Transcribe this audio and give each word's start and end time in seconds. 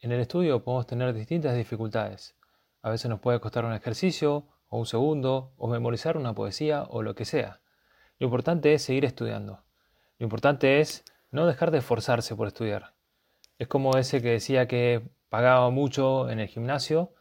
En 0.00 0.12
el 0.12 0.20
estudio 0.20 0.62
podemos 0.62 0.86
tener 0.86 1.12
distintas 1.12 1.56
dificultades. 1.56 2.36
A 2.82 2.90
veces 2.90 3.10
nos 3.10 3.18
puede 3.18 3.40
costar 3.40 3.64
un 3.64 3.72
ejercicio, 3.72 4.46
o 4.68 4.78
un 4.78 4.86
segundo, 4.86 5.54
o 5.56 5.66
memorizar 5.66 6.16
una 6.16 6.34
poesía, 6.34 6.84
o 6.84 7.02
lo 7.02 7.16
que 7.16 7.24
sea. 7.24 7.60
Lo 8.20 8.26
importante 8.26 8.74
es 8.74 8.82
seguir 8.82 9.04
estudiando. 9.04 9.64
Lo 10.18 10.24
importante 10.24 10.80
es 10.80 11.04
no 11.32 11.46
dejar 11.46 11.72
de 11.72 11.78
esforzarse 11.78 12.36
por 12.36 12.46
estudiar. 12.46 12.94
Es 13.58 13.66
como 13.66 13.96
ese 13.96 14.22
que 14.22 14.30
decía 14.30 14.68
que 14.68 15.02
pagaba 15.30 15.68
mucho 15.70 16.30
en 16.30 16.38
el 16.38 16.46
gimnasio, 16.46 17.12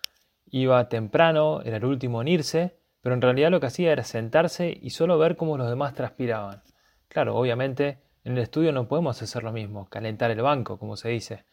iba 0.46 0.88
temprano, 0.88 1.62
era 1.64 1.78
el 1.78 1.86
último 1.86 2.22
en 2.22 2.28
irse, 2.28 2.78
pero 3.02 3.16
en 3.16 3.24
realidad 3.24 3.50
lo 3.50 3.60
que 3.60 3.68
hacía 3.68 3.92
era 3.92 4.04
sentarse 4.04 4.78
y 4.80 4.92
solo 4.92 5.18
ver 5.18 5.36
cómo 5.36 5.58
los 5.58 5.68
demás 5.68 5.96
transpiraban. 5.96 6.62
Claro, 7.08 7.36
obviamente 7.38 7.98
en 8.24 8.34
el 8.34 8.40
estudio 8.40 8.72
no 8.72 8.88
podemos 8.88 9.20
hacer 9.20 9.44
lo 9.44 9.52
mismo, 9.52 9.90
calentar 9.90 10.30
el 10.30 10.44
banco, 10.44 10.78
como 10.78 10.96
se 10.96 11.10
dice. 11.10 11.46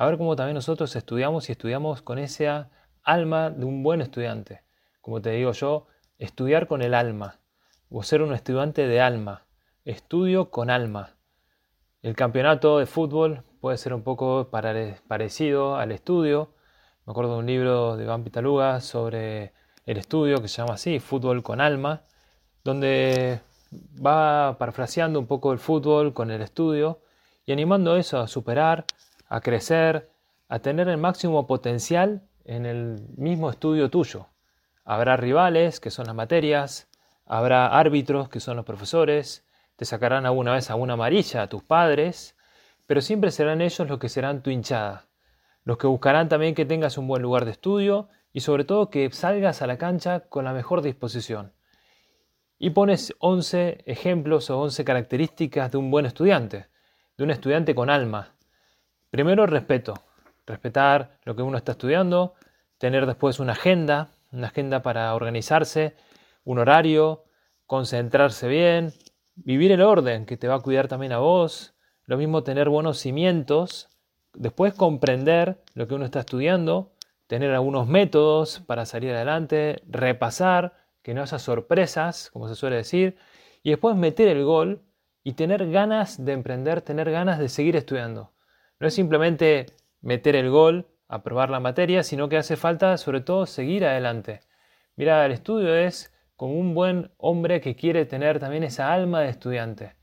A 0.00 0.06
ver 0.06 0.16
cómo 0.16 0.34
también 0.34 0.54
nosotros 0.54 0.96
estudiamos 0.96 1.50
y 1.50 1.52
estudiamos 1.52 2.00
con 2.00 2.18
esa 2.18 2.70
alma 3.02 3.50
de 3.50 3.66
un 3.66 3.82
buen 3.82 4.00
estudiante. 4.00 4.62
Como 5.02 5.20
te 5.20 5.28
digo 5.28 5.52
yo, 5.52 5.88
estudiar 6.18 6.66
con 6.68 6.80
el 6.80 6.94
alma, 6.94 7.38
o 7.90 8.02
ser 8.02 8.22
un 8.22 8.32
estudiante 8.32 8.88
de 8.88 9.02
alma. 9.02 9.44
Estudio 9.84 10.50
con 10.50 10.70
alma. 10.70 11.16
El 12.00 12.16
campeonato 12.16 12.78
de 12.78 12.86
fútbol 12.86 13.42
puede 13.60 13.76
ser 13.76 13.92
un 13.92 14.02
poco 14.02 14.48
parecido 14.50 15.76
al 15.76 15.92
estudio. 15.92 16.54
Me 17.04 17.10
acuerdo 17.10 17.34
de 17.34 17.38
un 17.40 17.46
libro 17.46 17.98
de 17.98 18.04
Iván 18.04 18.24
Pitaluga 18.24 18.80
sobre 18.80 19.52
el 19.84 19.98
estudio 19.98 20.40
que 20.40 20.48
se 20.48 20.62
llama 20.62 20.76
así, 20.76 20.98
Fútbol 20.98 21.42
con 21.42 21.60
Alma, 21.60 22.04
donde 22.64 23.42
va 24.02 24.56
parafraseando 24.56 25.18
un 25.18 25.26
poco 25.26 25.52
el 25.52 25.58
fútbol 25.58 26.14
con 26.14 26.30
el 26.30 26.40
estudio 26.40 27.02
y 27.44 27.52
animando 27.52 27.98
eso 27.98 28.18
a 28.18 28.28
superar, 28.28 28.86
a 29.30 29.40
crecer, 29.40 30.10
a 30.48 30.58
tener 30.58 30.88
el 30.88 30.98
máximo 30.98 31.46
potencial 31.46 32.28
en 32.44 32.66
el 32.66 33.06
mismo 33.16 33.48
estudio 33.48 33.88
tuyo. 33.88 34.26
Habrá 34.84 35.16
rivales, 35.16 35.78
que 35.78 35.90
son 35.90 36.06
las 36.06 36.14
materias, 36.16 36.88
habrá 37.24 37.68
árbitros, 37.68 38.28
que 38.28 38.40
son 38.40 38.56
los 38.56 38.66
profesores, 38.66 39.46
te 39.76 39.84
sacarán 39.84 40.26
alguna 40.26 40.52
vez 40.52 40.68
a 40.68 40.74
una 40.74 40.94
amarilla 40.94 41.42
a 41.42 41.48
tus 41.48 41.62
padres, 41.62 42.36
pero 42.86 43.00
siempre 43.00 43.30
serán 43.30 43.62
ellos 43.62 43.88
los 43.88 44.00
que 44.00 44.08
serán 44.08 44.42
tu 44.42 44.50
hinchada, 44.50 45.06
los 45.64 45.78
que 45.78 45.86
buscarán 45.86 46.28
también 46.28 46.56
que 46.56 46.66
tengas 46.66 46.98
un 46.98 47.06
buen 47.06 47.22
lugar 47.22 47.44
de 47.44 47.52
estudio 47.52 48.08
y 48.32 48.40
sobre 48.40 48.64
todo 48.64 48.90
que 48.90 49.08
salgas 49.12 49.62
a 49.62 49.68
la 49.68 49.78
cancha 49.78 50.20
con 50.28 50.44
la 50.44 50.52
mejor 50.52 50.82
disposición. 50.82 51.52
Y 52.58 52.70
pones 52.70 53.14
11 53.20 53.84
ejemplos 53.86 54.50
o 54.50 54.60
11 54.60 54.84
características 54.84 55.70
de 55.70 55.78
un 55.78 55.90
buen 55.92 56.04
estudiante, 56.04 56.66
de 57.16 57.24
un 57.24 57.30
estudiante 57.30 57.76
con 57.76 57.90
alma. 57.90 58.34
Primero, 59.10 59.44
respeto, 59.46 59.94
respetar 60.46 61.18
lo 61.24 61.34
que 61.34 61.42
uno 61.42 61.56
está 61.56 61.72
estudiando, 61.72 62.34
tener 62.78 63.06
después 63.06 63.40
una 63.40 63.52
agenda, 63.52 64.12
una 64.30 64.46
agenda 64.46 64.82
para 64.82 65.12
organizarse, 65.16 65.96
un 66.44 66.60
horario, 66.60 67.24
concentrarse 67.66 68.46
bien, 68.46 68.92
vivir 69.34 69.72
el 69.72 69.82
orden 69.82 70.26
que 70.26 70.36
te 70.36 70.46
va 70.46 70.54
a 70.56 70.60
cuidar 70.60 70.86
también 70.86 71.12
a 71.12 71.18
vos, 71.18 71.74
lo 72.04 72.18
mismo 72.18 72.44
tener 72.44 72.68
buenos 72.68 72.98
cimientos, 72.98 73.88
después 74.32 74.74
comprender 74.74 75.60
lo 75.74 75.88
que 75.88 75.94
uno 75.94 76.04
está 76.04 76.20
estudiando, 76.20 76.92
tener 77.26 77.50
algunos 77.52 77.88
métodos 77.88 78.60
para 78.60 78.86
salir 78.86 79.12
adelante, 79.12 79.82
repasar, 79.88 80.74
que 81.02 81.14
no 81.14 81.22
haya 81.22 81.38
sorpresas, 81.40 82.30
como 82.30 82.48
se 82.48 82.54
suele 82.54 82.76
decir, 82.76 83.16
y 83.64 83.70
después 83.70 83.96
meter 83.96 84.28
el 84.28 84.44
gol 84.44 84.82
y 85.24 85.32
tener 85.32 85.68
ganas 85.70 86.24
de 86.24 86.32
emprender, 86.32 86.82
tener 86.82 87.10
ganas 87.10 87.40
de 87.40 87.48
seguir 87.48 87.74
estudiando. 87.74 88.30
No 88.80 88.86
es 88.86 88.94
simplemente 88.94 89.66
meter 90.00 90.34
el 90.34 90.48
gol, 90.48 90.88
aprobar 91.06 91.50
la 91.50 91.60
materia, 91.60 92.02
sino 92.02 92.30
que 92.30 92.38
hace 92.38 92.56
falta 92.56 92.96
sobre 92.96 93.20
todo 93.20 93.44
seguir 93.44 93.84
adelante. 93.84 94.40
Mira, 94.96 95.24
el 95.26 95.32
estudio 95.32 95.74
es 95.74 96.14
como 96.34 96.54
un 96.54 96.72
buen 96.72 97.12
hombre 97.18 97.60
que 97.60 97.76
quiere 97.76 98.06
tener 98.06 98.40
también 98.40 98.64
esa 98.64 98.90
alma 98.90 99.20
de 99.20 99.28
estudiante. 99.28 99.96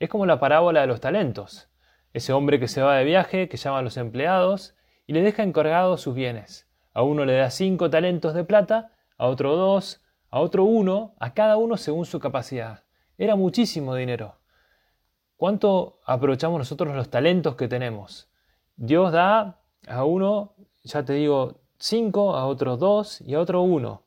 Es 0.00 0.08
como 0.08 0.26
la 0.26 0.40
parábola 0.40 0.80
de 0.80 0.88
los 0.88 1.00
talentos. 1.00 1.70
Ese 2.12 2.32
hombre 2.32 2.58
que 2.58 2.66
se 2.66 2.82
va 2.82 2.96
de 2.96 3.04
viaje, 3.04 3.48
que 3.48 3.56
llama 3.56 3.78
a 3.78 3.82
los 3.82 3.96
empleados 3.96 4.74
y 5.06 5.12
le 5.12 5.22
deja 5.22 5.44
encargados 5.44 6.00
sus 6.00 6.16
bienes. 6.16 6.68
A 6.92 7.02
uno 7.02 7.24
le 7.24 7.34
da 7.34 7.50
cinco 7.50 7.88
talentos 7.88 8.34
de 8.34 8.42
plata, 8.42 8.90
a 9.16 9.26
otro 9.26 9.54
dos, 9.54 10.02
a 10.30 10.40
otro 10.40 10.64
uno, 10.64 11.14
a 11.20 11.34
cada 11.34 11.56
uno 11.56 11.76
según 11.76 12.04
su 12.04 12.18
capacidad. 12.18 12.82
Era 13.16 13.36
muchísimo 13.36 13.94
dinero. 13.94 14.40
¿Cuánto 15.36 16.00
aprovechamos 16.06 16.58
nosotros 16.58 16.94
los 16.94 17.10
talentos 17.10 17.56
que 17.56 17.68
tenemos? 17.68 18.30
Dios 18.76 19.12
da 19.12 19.60
a 19.86 20.04
uno, 20.04 20.54
ya 20.82 21.04
te 21.04 21.12
digo, 21.12 21.60
cinco, 21.78 22.34
a 22.34 22.46
otros 22.46 22.78
dos 22.78 23.20
y 23.20 23.34
a 23.34 23.40
otro 23.40 23.62
uno. 23.62 24.02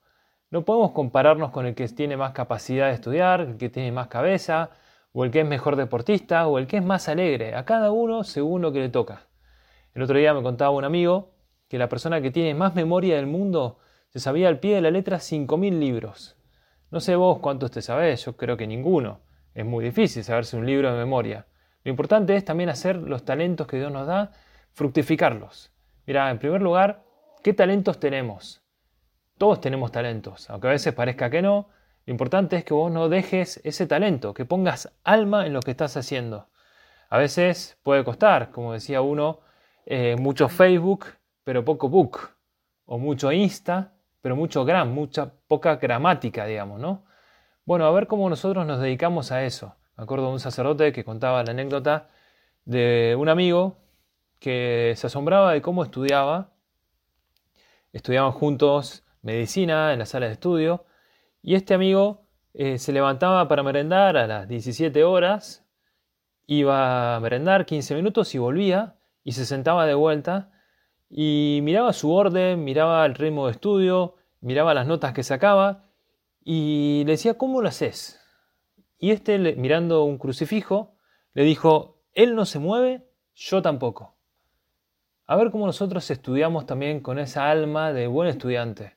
No 0.50 0.66
podemos 0.66 0.92
compararnos 0.92 1.52
con 1.52 1.66
el 1.66 1.76
que 1.76 1.88
tiene 1.88 2.18
más 2.18 2.32
capacidad 2.34 2.88
de 2.88 2.94
estudiar, 2.94 3.42
el 3.42 3.58
que 3.58 3.70
tiene 3.70 3.92
más 3.92 4.08
cabeza, 4.08 4.72
o 5.14 5.24
el 5.24 5.32
que 5.32 5.42
es 5.42 5.48
mejor 5.48 5.76
deportista, 5.78 6.48
o 6.48 6.58
el 6.58 6.68
que 6.68 6.78
es 6.78 6.84
más 6.84 7.08
alegre. 7.08 7.56
A 7.56 7.66
cada 7.66 7.92
uno 7.92 8.24
según 8.24 8.62
lo 8.62 8.72
que 8.72 8.80
le 8.80 8.90
toca. 8.90 9.28
El 9.94 10.02
otro 10.04 10.18
día 10.18 10.34
me 10.34 10.44
contaba 10.44 10.72
un 10.72 10.84
amigo 10.84 11.32
que 11.70 11.78
la 11.78 11.90
persona 11.90 12.22
que 12.22 12.32
tiene 12.32 12.54
más 12.54 12.76
memoria 12.76 13.16
del 13.16 13.26
mundo 13.26 13.80
se 14.10 14.20
sabía 14.20 14.48
al 14.48 14.60
pie 14.60 14.76
de 14.76 14.82
la 14.82 14.92
letra 14.92 15.18
5.000 15.18 15.80
libros. 15.80 16.38
No 16.92 17.00
sé 17.00 17.16
vos 17.16 17.40
cuántos 17.40 17.72
te 17.72 17.82
sabés, 17.82 18.26
yo 18.26 18.38
creo 18.38 18.58
que 18.58 18.68
ninguno. 18.68 19.22
Es 19.54 19.66
muy 19.66 19.84
difícil 19.84 20.24
saberse 20.24 20.56
un 20.56 20.66
libro 20.66 20.92
de 20.92 20.98
memoria. 20.98 21.48
Lo 21.84 21.90
importante 21.90 22.36
es 22.36 22.46
también 22.46 22.70
hacer 22.70 22.98
los 22.98 23.26
talentos 23.26 23.66
que 23.68 23.78
Dios 23.78 23.92
nos 23.92 24.08
da, 24.08 24.32
fructificarlos. 24.78 25.72
Mira, 26.06 26.30
en 26.30 26.38
primer 26.38 26.62
lugar, 26.62 27.04
¿qué 27.44 27.52
talentos 27.52 28.00
tenemos? 28.00 28.62
Todos 29.40 29.60
tenemos 29.60 29.92
talentos, 29.92 30.48
aunque 30.52 30.68
a 30.68 30.72
veces 30.72 30.94
parezca 30.94 31.32
que 31.32 31.42
no. 31.42 31.70
Lo 32.06 32.12
importante 32.12 32.58
es 32.58 32.64
que 32.64 32.76
vos 32.76 32.92
no 32.92 33.10
dejes 33.10 33.60
ese 33.64 33.88
talento, 33.88 34.36
que 34.36 34.46
pongas 34.46 34.94
alma 35.04 35.48
en 35.48 35.54
lo 35.54 35.62
que 35.62 35.72
estás 35.72 35.98
haciendo. 35.98 36.50
A 37.10 37.18
veces 37.18 37.80
puede 37.82 38.04
costar, 38.04 38.52
como 38.52 38.74
decía 38.74 39.02
uno, 39.02 39.40
eh, 39.88 40.16
mucho 40.16 40.48
Facebook 40.48 41.08
pero 41.44 41.66
poco 41.66 41.90
book, 41.90 42.20
o 42.86 43.00
mucho 43.00 43.32
Insta, 43.32 43.94
pero 44.22 44.36
mucho 44.36 44.64
gram, 44.64 44.94
mucha 44.94 45.32
poca 45.48 45.78
gramática, 45.78 46.46
digamos, 46.46 46.80
¿no? 46.80 47.04
Bueno, 47.66 47.88
a 47.88 47.92
ver 47.92 48.06
cómo 48.06 48.30
nosotros 48.30 48.68
nos 48.68 48.80
dedicamos 48.80 49.32
a 49.32 49.44
eso. 49.44 49.74
Me 49.98 50.04
acuerdo 50.04 50.28
de 50.28 50.34
un 50.34 50.40
sacerdote 50.40 50.92
que 50.92 51.04
contaba 51.04 51.44
la 51.44 51.52
anécdota 51.52 52.10
de 52.66 53.16
un 53.18 53.28
amigo 53.28 53.87
que 54.40 54.94
se 54.96 55.08
asombraba 55.08 55.54
de 55.54 55.62
cómo 55.62 55.84
estudiaba. 55.84 56.54
Estudiaban 57.94 58.32
juntos 58.32 59.04
medicina 59.22 59.94
en 59.94 60.00
la 60.00 60.06
sala 60.06 60.28
de 60.28 60.34
estudio 60.34 60.86
y 61.42 61.56
este 61.56 61.74
amigo 61.74 62.28
eh, 62.54 62.78
se 62.80 62.92
levantaba 62.92 63.48
para 63.48 63.64
merendar 63.64 64.18
a 64.18 64.28
las 64.28 64.48
17 64.48 65.04
horas, 65.04 65.66
iba 66.46 67.16
a 67.16 67.20
merendar 67.20 67.66
15 67.66 67.96
minutos 67.96 68.34
y 68.36 68.38
volvía 68.38 68.96
y 69.24 69.34
se 69.34 69.46
sentaba 69.46 69.86
de 69.86 69.94
vuelta 69.94 70.52
y 71.10 71.60
miraba 71.64 71.94
su 71.94 72.12
orden, 72.12 72.64
miraba 72.64 73.06
el 73.06 73.16
ritmo 73.16 73.46
de 73.46 73.54
estudio, 73.54 74.16
miraba 74.42 74.74
las 74.74 74.88
notas 74.88 75.14
que 75.14 75.24
sacaba 75.24 75.86
y 76.44 77.04
le 77.06 77.14
decía, 77.14 77.38
¿cómo 77.38 77.62
lo 77.62 77.70
haces? 77.70 78.20
Y 78.98 79.12
este, 79.12 79.38
mirando 79.56 80.04
un 80.04 80.18
crucifijo, 80.18 80.96
le 81.34 81.44
dijo, 81.44 82.02
Él 82.14 82.36
no 82.36 82.46
se 82.46 82.60
mueve, 82.60 83.08
yo 83.36 83.62
tampoco. 83.62 84.17
A 85.30 85.36
ver 85.36 85.52
cómo 85.52 85.66
nosotros 85.66 86.10
estudiamos 86.10 86.66
también 86.66 87.02
con 87.02 87.20
esa 87.20 87.52
alma 87.52 87.92
de 87.92 88.08
buen 88.08 88.30
estudiante. 88.30 88.96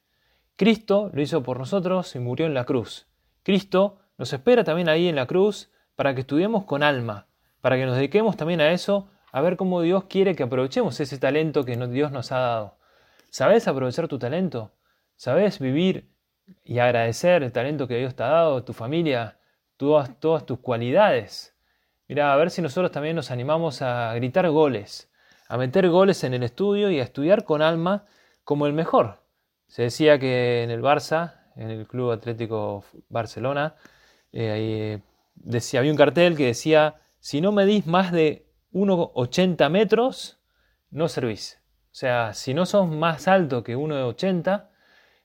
Cristo 0.55 1.11
lo 1.13 1.21
hizo 1.21 1.43
por 1.43 1.59
nosotros 1.59 2.15
y 2.15 2.21
murió 2.21 2.47
en 2.47 2.55
la 2.55 2.65
cruz. 2.65 3.09
Cristo 3.43 3.99
nos 4.17 4.33
espera 4.33 4.63
también 4.63 4.89
ahí 4.89 5.09
en 5.09 5.17
la 5.17 5.27
cruz 5.27 5.73
para 5.97 6.15
que 6.15 6.21
estudiemos 6.21 6.67
con 6.67 6.85
alma, 6.85 7.27
para 7.61 7.75
que 7.77 7.85
nos 7.85 7.97
dediquemos 7.97 8.37
también 8.37 8.61
a 8.61 8.71
eso 8.71 9.11
a 9.33 9.41
ver 9.41 9.57
cómo 9.57 9.81
Dios 9.81 10.05
quiere 10.05 10.37
que 10.37 10.45
aprovechemos 10.45 11.01
ese 11.01 11.19
talento 11.19 11.65
que 11.65 11.77
Dios 11.89 12.13
nos 12.13 12.31
ha 12.31 12.39
dado. 12.39 12.79
¿Sabes 13.31 13.67
aprovechar 13.67 14.07
tu 14.07 14.21
talento? 14.21 14.71
¿Sabes 15.17 15.59
vivir 15.59 16.13
y 16.63 16.79
agradecer 16.79 17.43
el 17.43 17.51
talento 17.51 17.89
que 17.89 17.97
Dios 17.97 18.15
te 18.15 18.23
ha 18.23 18.29
dado, 18.29 18.63
tu 18.63 18.73
familia, 18.73 19.41
todas, 19.77 20.21
todas 20.21 20.47
tus 20.47 20.61
cualidades? 20.61 21.57
Mira, 22.07 22.33
a 22.33 22.37
ver 22.37 22.51
si 22.51 22.63
nosotros 22.63 22.93
también 22.93 23.17
nos 23.17 23.33
animamos 23.33 23.83
a 23.83 24.15
gritar 24.15 24.49
goles, 24.49 25.10
a 25.51 25.59
meter 25.59 25.89
goles 25.89 26.23
en 26.23 26.33
el 26.33 26.45
estudio 26.45 26.93
y 26.93 27.01
a 27.01 27.03
estudiar 27.03 27.43
con 27.43 27.61
alma 27.61 28.07
como 28.45 28.69
el 28.69 28.73
mejor. 28.73 29.25
Se 29.67 29.83
decía 29.83 30.17
que 30.17 30.63
en 30.63 30.71
el 30.71 30.81
Barça, 30.81 31.41
en 31.57 31.71
el 31.71 31.89
Club 31.89 32.13
Atlético 32.13 32.85
Barcelona, 33.09 33.75
eh, 34.33 35.01
decía, 35.35 35.81
había 35.81 35.91
un 35.91 35.99
cartel 35.99 36.37
que 36.37 36.47
decía, 36.47 37.01
si 37.19 37.41
no 37.41 37.51
medís 37.51 37.89
más 37.89 38.13
de 38.13 38.47
1,80 38.73 39.69
metros, 39.71 40.39
no 40.93 41.09
servís. 41.09 41.61
O 41.87 41.97
sea, 41.97 42.33
si 42.33 42.55
no 42.55 42.65
sos 42.65 42.89
más 42.89 43.27
alto 43.27 43.65
que 43.65 43.77
1,80, 43.77 44.69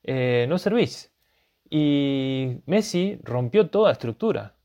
eh, 0.01 0.47
no 0.49 0.57
servís. 0.57 1.13
Y 1.69 2.63
Messi 2.65 3.19
rompió 3.21 3.69
toda 3.69 3.91
estructura. 3.91 4.55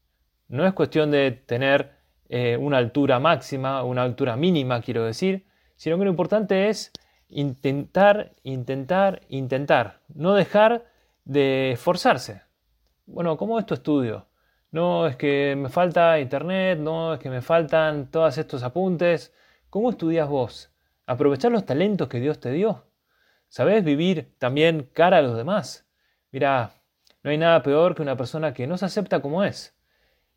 No 0.49 0.67
es 0.67 0.73
cuestión 0.73 1.11
de 1.11 1.33
tener 1.33 1.99
eh, 2.31 2.57
una 2.57 2.79
altura 2.79 3.21
máxima, 3.21 3.83
una 3.83 4.05
altura 4.05 4.37
mínima, 4.37 4.81
quiero 4.81 5.05
decir, 5.05 5.50
sino 5.81 5.97
que 5.97 6.05
lo 6.05 6.11
importante 6.11 6.69
es 6.69 6.93
intentar, 7.31 8.35
intentar, 8.43 9.23
intentar. 9.31 10.01
No 10.15 10.35
dejar 10.35 10.85
de 11.25 11.73
esforzarse. 11.73 12.43
Bueno, 13.07 13.39
¿cómo 13.39 13.59
es 13.59 13.65
tu 13.65 13.73
estudio? 13.73 14.27
No 14.73 15.07
es 15.07 15.17
que 15.17 15.57
me 15.57 15.71
falta 15.71 16.21
internet, 16.21 16.79
no 16.79 17.15
es 17.15 17.19
que 17.19 17.31
me 17.31 17.41
faltan 17.41 18.11
todos 18.11 18.37
estos 18.37 18.63
apuntes. 18.63 19.33
¿Cómo 19.71 19.89
estudias 19.89 20.29
vos? 20.29 20.71
Aprovechar 21.07 21.51
los 21.51 21.65
talentos 21.65 22.09
que 22.09 22.21
Dios 22.21 22.41
te 22.41 22.51
dio. 22.51 22.85
¿Sabés 23.49 23.83
vivir 23.83 24.35
también 24.37 24.91
cara 24.93 25.17
a 25.17 25.23
los 25.23 25.35
demás? 25.35 25.89
Mira, 26.31 26.75
no 27.23 27.31
hay 27.31 27.39
nada 27.39 27.63
peor 27.63 27.95
que 27.95 28.03
una 28.03 28.19
persona 28.19 28.53
que 28.53 28.67
no 28.67 28.77
se 28.77 28.85
acepta 28.85 29.23
como 29.23 29.45
es, 29.45 29.75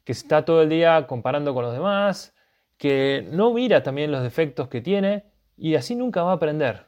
que 0.06 0.14
está 0.14 0.46
todo 0.46 0.62
el 0.62 0.70
día 0.70 1.06
comparando 1.06 1.54
con 1.54 1.66
los 1.66 1.74
demás, 1.74 2.34
que 2.78 3.28
no 3.30 3.54
mira 3.54 3.84
también 3.84 4.10
los 4.10 4.24
defectos 4.24 4.70
que 4.70 4.80
tiene 4.80 5.33
y 5.58 5.76
así 5.76 5.96
nunca 5.96 6.24
va 6.24 6.32
a 6.32 6.36
aprender. 6.36 6.86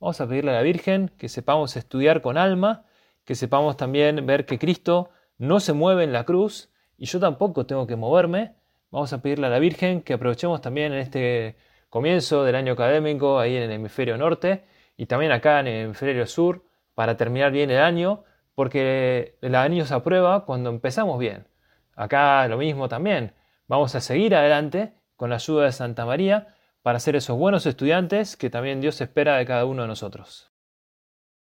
Vamos 0.00 0.20
a 0.20 0.28
pedirle 0.28 0.52
a 0.52 0.54
la 0.54 0.62
Virgen 0.62 1.10
que 1.18 1.28
sepamos 1.28 1.76
estudiar 1.76 2.22
con 2.22 2.38
alma, 2.38 2.84
que 3.24 3.34
sepamos 3.34 3.76
también 3.76 4.24
ver 4.26 4.46
que 4.46 4.58
Cristo 4.58 5.10
no 5.38 5.60
se 5.60 5.72
mueve 5.72 6.04
en 6.04 6.12
la 6.12 6.24
cruz 6.24 6.70
y 6.96 7.06
yo 7.06 7.20
tampoco 7.20 7.66
tengo 7.66 7.86
que 7.86 7.96
moverme. 7.96 8.54
Vamos 8.90 9.12
a 9.12 9.20
pedirle 9.20 9.46
a 9.46 9.50
la 9.50 9.58
Virgen 9.58 10.02
que 10.02 10.14
aprovechemos 10.14 10.60
también 10.60 10.92
en 10.92 11.00
este 11.00 11.56
comienzo 11.88 12.44
del 12.44 12.54
año 12.54 12.74
académico 12.74 13.38
ahí 13.38 13.56
en 13.56 13.64
el 13.64 13.72
hemisferio 13.72 14.16
norte 14.16 14.64
y 14.96 15.06
también 15.06 15.32
acá 15.32 15.60
en 15.60 15.66
el 15.66 15.84
hemisferio 15.86 16.26
sur 16.26 16.64
para 16.94 17.16
terminar 17.16 17.52
bien 17.52 17.70
el 17.70 17.80
año, 17.80 18.24
porque 18.54 19.36
el 19.40 19.54
año 19.54 19.84
se 19.84 19.94
aprueba 19.94 20.44
cuando 20.44 20.70
empezamos 20.70 21.18
bien. 21.18 21.46
Acá 21.94 22.46
lo 22.48 22.58
mismo 22.58 22.88
también. 22.88 23.34
Vamos 23.68 23.94
a 23.94 24.00
seguir 24.00 24.34
adelante 24.34 24.94
con 25.16 25.30
la 25.30 25.36
ayuda 25.36 25.64
de 25.64 25.72
Santa 25.72 26.06
María 26.06 26.54
para 26.82 27.00
ser 27.00 27.16
esos 27.16 27.38
buenos 27.38 27.66
estudiantes 27.66 28.36
que 28.36 28.50
también 28.50 28.80
Dios 28.80 29.00
espera 29.00 29.36
de 29.36 29.46
cada 29.46 29.64
uno 29.64 29.82
de 29.82 29.88
nosotros. 29.88 30.52